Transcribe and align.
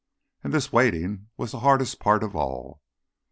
And 0.43 0.51
this 0.51 0.73
waiting 0.73 1.27
was 1.37 1.51
the 1.51 1.59
hardest 1.59 1.99
part 1.99 2.23
of 2.23 2.35
all. 2.35 2.81